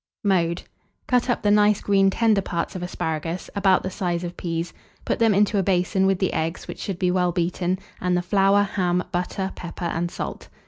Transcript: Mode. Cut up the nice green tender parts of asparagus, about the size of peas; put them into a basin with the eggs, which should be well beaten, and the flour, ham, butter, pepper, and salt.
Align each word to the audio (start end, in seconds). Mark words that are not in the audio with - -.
Mode. 0.23 0.63
Cut 1.05 1.29
up 1.29 1.43
the 1.43 1.51
nice 1.51 1.79
green 1.79 2.09
tender 2.09 2.41
parts 2.41 2.75
of 2.75 2.81
asparagus, 2.81 3.51
about 3.55 3.83
the 3.83 3.91
size 3.91 4.23
of 4.23 4.35
peas; 4.35 4.73
put 5.05 5.19
them 5.19 5.31
into 5.35 5.59
a 5.59 5.61
basin 5.61 6.07
with 6.07 6.17
the 6.17 6.33
eggs, 6.33 6.67
which 6.67 6.79
should 6.79 6.97
be 6.97 7.11
well 7.11 7.31
beaten, 7.31 7.77
and 8.01 8.17
the 8.17 8.23
flour, 8.23 8.63
ham, 8.63 9.03
butter, 9.11 9.51
pepper, 9.53 9.85
and 9.85 10.09
salt. 10.09 10.47